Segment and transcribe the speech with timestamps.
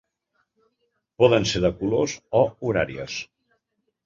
[1.23, 3.21] Poden ser de colors o horàries.